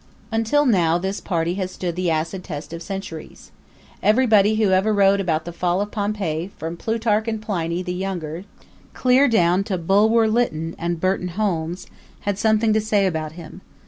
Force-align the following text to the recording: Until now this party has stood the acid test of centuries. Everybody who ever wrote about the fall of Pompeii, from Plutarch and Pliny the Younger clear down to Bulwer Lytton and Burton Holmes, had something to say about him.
Until 0.31 0.65
now 0.65 0.97
this 0.97 1.21
party 1.21 1.53
has 1.61 1.69
stood 1.69 1.95
the 1.95 2.09
acid 2.09 2.43
test 2.43 2.73
of 2.73 2.81
centuries. 2.81 3.51
Everybody 4.01 4.55
who 4.55 4.71
ever 4.71 4.91
wrote 4.91 5.19
about 5.21 5.45
the 5.45 5.53
fall 5.53 5.79
of 5.79 5.91
Pompeii, 5.91 6.49
from 6.57 6.75
Plutarch 6.75 7.27
and 7.27 7.39
Pliny 7.39 7.83
the 7.83 7.93
Younger 7.93 8.45
clear 8.95 9.27
down 9.27 9.63
to 9.65 9.77
Bulwer 9.77 10.27
Lytton 10.27 10.73
and 10.79 10.99
Burton 10.99 11.27
Holmes, 11.27 11.85
had 12.21 12.39
something 12.39 12.73
to 12.73 12.81
say 12.81 13.05
about 13.05 13.33
him. 13.33 13.61